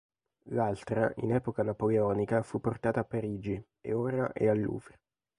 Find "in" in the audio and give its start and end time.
1.17-1.31